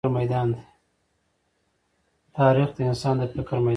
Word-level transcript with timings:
تاریخ 2.37 2.69
د 2.77 2.79
انسان 2.89 3.15
د 3.19 3.23
فکر 3.33 3.57
ميدان 3.65 3.65
دی. 3.65 3.69